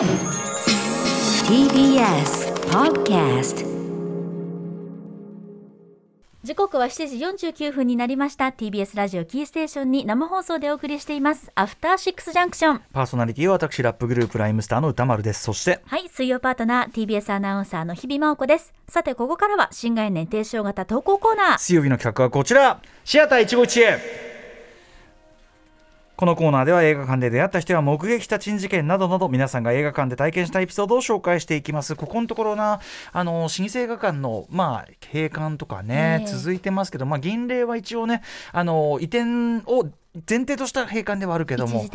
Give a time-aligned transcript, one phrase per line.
[0.00, 0.08] TBS
[2.70, 3.66] Podcast
[6.42, 7.16] 時刻は7時
[7.50, 8.46] 49分になりました。
[8.46, 11.52] TBS ラジオキーステーションに生放送でお送りしています。
[11.54, 15.42] アフターシックスジャンクションパーソナリティは私ラップグループライムスターの歌丸です。
[15.42, 18.72] そしてはい水曜パートナー TBS アナウンサーの日々真央子です。
[18.88, 21.58] さてここからは新概念提唱型投稿コーナー。
[21.58, 22.80] 水曜日の企画はこちら。
[23.04, 24.29] シアター一期一会
[26.20, 31.96] このコーナーでは映画館で出会った人や目撃した珍事件などなど皆さんが映画館で体験したエピソードを紹介していきます。
[31.96, 32.80] ここのところな
[33.10, 36.26] あの老舗映画館のまあ閉館とかね、ええ。
[36.26, 38.20] 続いてますけどまあ銀霊は一応ね
[38.52, 39.84] あの移転を
[40.28, 41.88] 前提とした閉館ではあるけど一も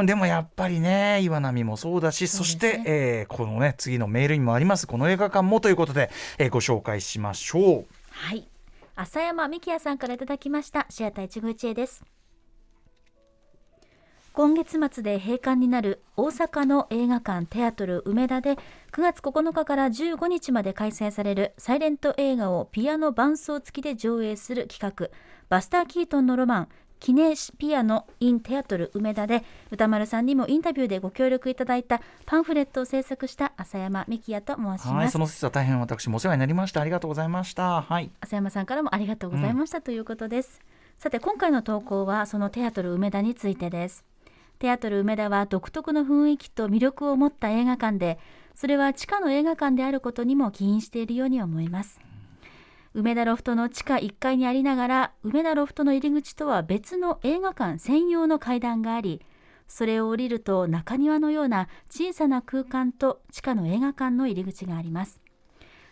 [0.00, 2.44] うんでもやっぱりね岩波もそうだしそ,、ね。
[2.44, 7.86] して、えーこのね次のメールにもありますこの映画館もということで、えーご紹介しましょう。
[8.10, 8.48] はい。
[8.96, 10.86] 浅山美希也さんからいただきました。
[10.90, 12.02] シアター一期一会です
[14.38, 18.52] 今月末で閉館になる大阪の映画館テアトル梅田で
[18.92, 25.08] 9月9日から15日まで開催されるサイレント映画をピアノ伴奏付きで上映する企画。
[25.48, 26.68] バスター・キートンのロマン
[27.00, 34.88] キネシピアノ・イン・テアトル梅田で歌丸さんにもインタビューでご協力いただいたパンフレットを制作した浅山美希也と申します。
[34.88, 36.80] はいその説は大変私もお世話になりました。
[36.80, 37.82] ありがとうございました。
[37.82, 38.12] はい。
[38.20, 40.60] 浅山さんからもありがとうございました、ということです。
[40.98, 44.04] さて今回の投稿はそのテアトル梅田についてです
[44.58, 48.18] テアトル梅田は独特の雰囲気と魅力を持った映画館で
[48.54, 52.00] それは地下の映画館であることにも起因しているように思います。
[52.94, 59.20] 梅田ロフトの地下1階にありながら梅田ロフトの入り口とは別の映画館専用の階段があり
[59.68, 65.20] それを降りると中庭のような小さな空間と地下の映画館の入り口があります。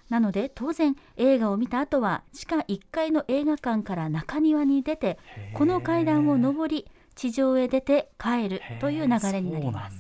[0.09, 5.19] なので当然映画を見た後は地下1階の映画館から中庭に出て
[5.55, 9.97] この階段を上り地上へ出て帰るという流れになります。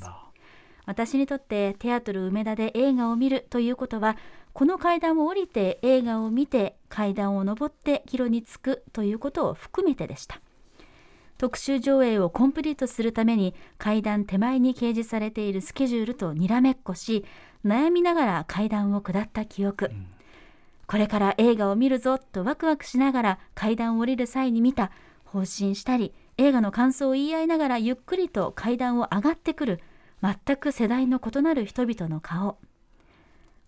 [0.84, 4.16] 私にとってテアトル梅田で映画を見るということは
[4.52, 10.40] この階段を降りて映画を見て階段を上って帰路に着くということを含めてでした。
[11.38, 17.26] 特集上映をコンプリートするために階段手前に掲示されているスケジュールとにらめっこし
[17.64, 19.90] 悩みながら階段を下った記憶、
[20.86, 24.92] これから映画を見るぞとワクワクしながら階段を降りる際に見た
[25.24, 29.80] 放心したり映画の感想を言い合いながらゆっくりと階段を上がってくる
[30.22, 32.58] 全く世代の異なる人々の顔。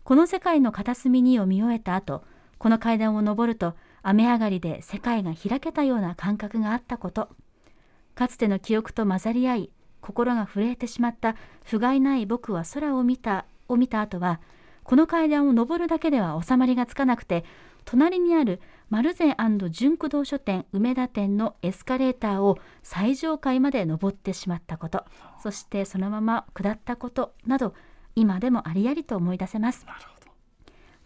[0.05, 2.23] この世界の片隅にを見終えた後
[2.59, 7.31] この階段を上ると雨上がりで世界が開けたような感覚があったこと。
[8.15, 14.41] かつての記憶と混ざり合い心が震えてしまった不甲斐ない僕は空を見たを見た後は
[14.83, 17.45] この階段を上るだけでは収まりがつかなくて
[17.91, 18.61] 隣にある
[18.91, 19.35] 丸善
[19.71, 25.07] 純駆動書店梅田店のエスカレーターを最上階まで登ってしまったこと。
[25.43, 27.73] そしてそのまま下ったことなど
[28.15, 29.87] 今でもありありと思い出せます。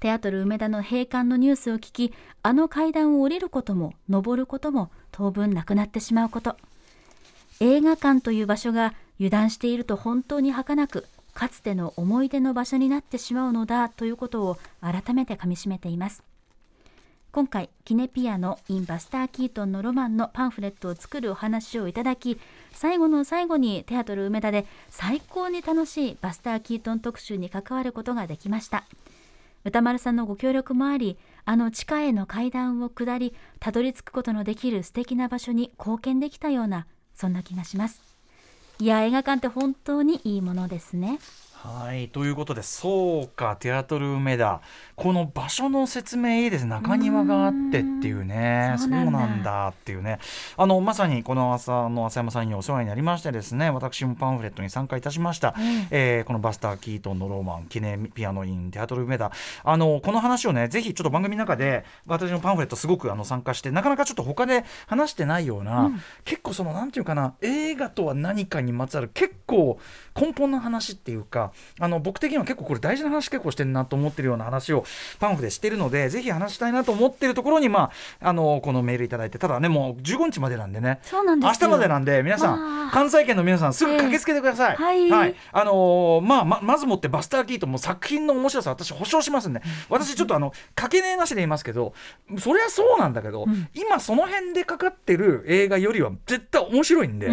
[0.00, 2.12] テアトル梅田の閉館のニュースを聞き
[2.42, 6.56] あの階段を降りることも登ることも当分なくなってしまうこと。
[7.60, 16.24] 映画館という場所が油断していると本当に儚くかつての思い出の場所になってしまうのだということを改めてかみしめています
[17.32, 22.38] 今回キネピアノ in バスター・キートンのロマンのパンフレットを作るお話をいただき
[22.72, 28.84] 最後の最後にテアトル梅田で最高に楽しいバスター・キートン特集に関わることができました。
[29.64, 31.16] 歌丸さんのご協力もあり
[31.46, 38.02] あの地下への階段を下りたどり着くことのできる素敵な場所に貢献できたようなそんな気がします。
[38.78, 41.18] いや映画館って本当にいいものですね。
[41.62, 44.60] はいということでそうかテアトル梅田。
[44.96, 46.70] この場所の説明いいですね。
[46.70, 48.74] 中庭があってっていうね。
[48.78, 49.68] そうなんだ。
[49.68, 50.18] っていうね。
[50.56, 55.54] あのまさにこの朝の浅山さんにお世話になりましてですね私もパンフレットに参加いたしました、
[55.92, 59.30] えーこのバスター・キートンのローマン記念ピアノインテアトル梅田。
[59.62, 65.92] あのこの話をねぜひちょっと番組の中で私のパンフレットすごくあの参加してなかなかちょっと他で話してないような、
[66.24, 69.78] 結構そのなんていうかな映画とは何かにまつわる結構
[70.20, 74.84] 根本の話っていうかあの僕的には結構これ大事な話結構してるなと思ってるような話を
[75.18, 77.90] パンフでしてるのでぜひ話したいなと思ってるところにま
[78.20, 81.00] ああのこのメールいただいてただねもう15日までなんでね。
[81.02, 81.68] そうなんですよ。
[81.68, 82.88] 明日までなんで皆さまあ。
[82.88, 85.10] ん関西圏の皆さんすぐ駆けつけてください、ええ。
[85.10, 85.34] はい。
[85.52, 89.62] あのーまあままずもってバスター・キートンも作品の面白さ私保証しますんで。
[89.88, 91.94] 私ちょっとあのかけねえなしで言いますけど
[92.38, 97.28] そりゃそうなんだけど、今その辺でかかってる映画よりは絶対面白いんで、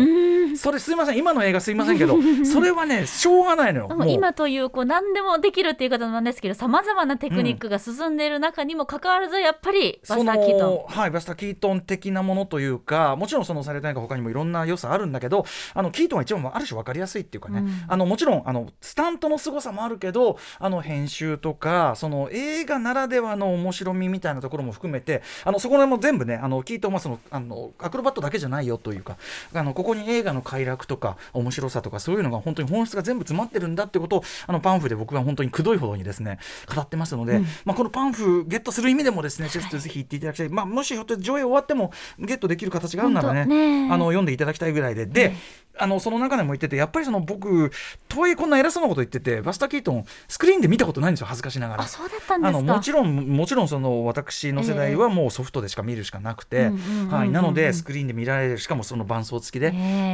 [0.58, 1.18] それすいません。
[1.18, 4.06] 今の映画すいませんけど それはねしょうがないのよ。
[4.08, 10.94] 今というこう何でもできるっていう方なんですけどさまざまなテクニックが進んでいる中にもかかわらずやっぱりバスター・キートン。
[10.94, 29.18] はいバスター・キートン的なものというかもちろんそのサレタイが他にもいろんな良さあるんだけどあのキートンは一番ある種分かりやすいっていうかね、うん、あのもちろんあのスタントの凄さもあるけどあの編集とかその映画ならではの面白みみたいなところも含めてあのそこら辺も全部ねあのキートンはそのあのアクロバットだけじゃないよというか
[29.54, 36.40] あのここに映画の快楽とか面白さとかそういうのが本当に本質が全部詰まってるんだってことをあのパンフで僕は本当にくどいほどにですね
[36.74, 45.06] 語ってますので、うん、まあ、このパンフゲットする意味でもですねちょっとぜひ言っていただきたい、まあ、もしひょっと上映終わってもゲットできる形があるならね、ね、あの読んでいただきたいぐらいで。
[45.06, 45.34] で、
[45.80, 47.72] あのその中でも言っててやっぱりその僕
[48.08, 56.72] とはいえこんな偉そうなこと言っててバスター・キートンスクリーンで見たことないんですよ恥ずかしながらあのもちろんもちろんその私の世代はもうソフトでしか見るしかなくて、
[57.10, 59.72] はい、なのでスクリーンで見られるしかもその伴奏付きで、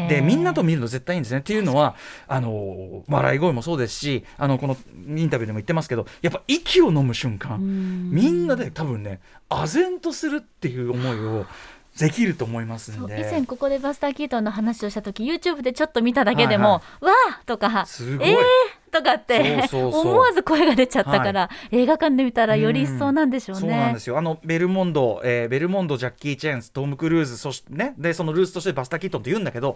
[0.07, 1.95] でみんなと見るの絶対いいんですねっていうのは
[2.27, 4.77] あの笑い声もそうですしあのこの
[5.15, 7.59] インタビューでも言ってますけどやっぱ息を飲む瞬間
[8.11, 9.19] みんなで多分ね
[9.49, 11.45] 唖然とするっていう思いを
[11.99, 18.37] できると思いますんで以前ここでバスター・キートンの話をした時 YouTube でちょっと見ただけでも「はいはい、わあ!」とか「すごいえー!」
[18.95, 23.59] とかって思わず声が出ちゃったから、はい、映画館で見たらより一層なんでしょうね。
[23.59, 29.75] うそうなんですよあのベルモンド、えー、ベルモンドジャッキー・チェーンストム・クルーズそしてねでそのルースとしてバスター・キートンって言うんだけど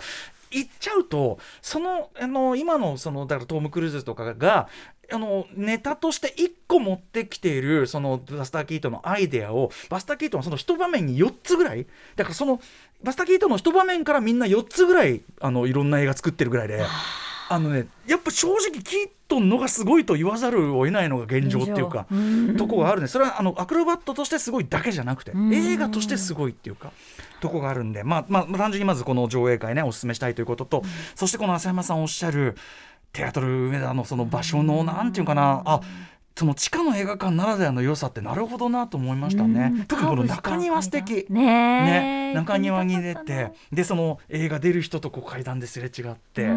[0.51, 4.69] 言っちゃうとそのあの今のそのだからトム・クルーズとかが
[5.11, 12.61] あのネタとして1個持ってきているそのバスター・キートンのアイデアをバスター・キートンはその一場面に4つぐらいだからその
[13.03, 16.83] バスター・キートンの一場面からみんな4つぐらいあのいろんな映画作ってるぐらいで。
[17.49, 22.07] あのねやっぱ正直キートンのがすごいと言わざるを得ないのが現状っていうか
[22.57, 26.91] とこがあるんでそれはあのアクロバットとしてすごいだけじゃなくて映画としてすごいっていうか
[27.41, 30.83] とこがあるんでまあまあ単純にまずこの上映会ねおすすめしたいということと
[31.15, 32.55] そしてこの浅山さんおっしゃる
[33.13, 35.81] テアトル梅田のその場所のなんていうかなあ
[36.39, 39.83] その地下の映画館ならではの良さってなるほどなと思いましたね。
[39.89, 41.25] 特にこの中庭素敵。
[41.29, 42.33] ね。
[42.33, 46.47] 中庭に出てでその映画出る人とこう階段ですれ違って。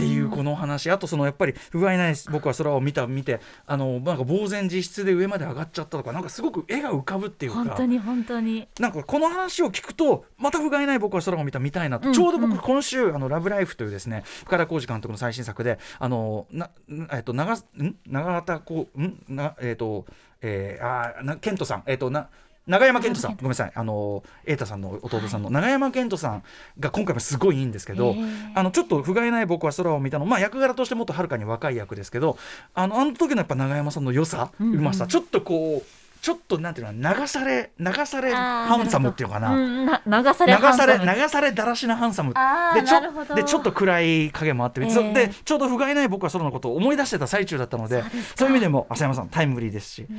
[0.00, 0.90] っていうこの話。
[0.90, 7.58] あとそのやっぱり不甲斐ない僕は空を見た見てあのなんか呆然自失で上まで上がっちゃったとかなんかすごく絵が浮かぶっていうか。
[7.58, 8.66] 本当に本当に。
[8.78, 16.70] なんかこの話を聞くとまた不甲斐ない僕は空を見たみたいな、うん、ちょうど僕今週「あのラブライフ」というですね深田浩二監督の最新作であのな
[17.12, 17.96] えっと長ん？
[18.06, 19.22] 長畑こうん？
[19.28, 20.06] なえっと
[20.42, 21.82] えー、あなケントさん。
[21.86, 22.28] えっとな
[22.66, 23.72] 永山絢斗さんごめんなさい。
[23.74, 26.42] あの瑛太さんの弟さんの永山絢斗さん
[26.78, 28.14] が今回もすごいいいんですけど、
[28.54, 30.26] あのちょっと不甲斐ない僕は空を見たの。
[30.26, 32.38] まあ役柄としてもっとはるかに若い役ですけど
[32.74, 42.34] あのあの時のやっぱ永山さんの良さ、うまさちょっとこうちょっとなんていうの流され流されハンサムっていうかな、うん、な流され流され流されだらしなハンサム。
[42.74, 48.02] でちょでちょっと暗い影もあって、えー、でちょうど不甲斐ない僕はそのことを思い出してた最中だったので
[48.36, 50.18] そういう意味でも浅山さんタイムリーですし、うん、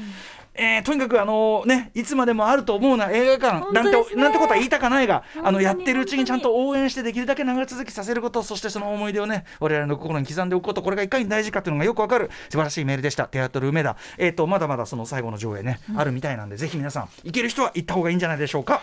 [0.55, 13.25] えー、とにかくあのねいつまでもあると思うな映画館なんて、ね、なんてことは言いたかないがあのやってるうちにちゃんと応援してできるだけ長続きさせることそしてその思い出をね我々の心に刻んでおくことこれがいかに大事かっていうのがよくわかる素晴らしいメールでした。
[13.25, 13.95] テアトル梅田。
[14.17, 18.81] えっ、ー、とまだまだその最後の上映ね、うん、あるみたいなんでぜひ皆さん行ける人は行った方がいいんじゃないでしょうか。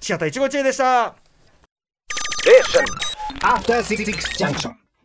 [0.00, 1.14] シアター一期一会でした。
[2.46, 2.62] え
[3.44, 4.04] After Six
[4.38, 4.87] Junction.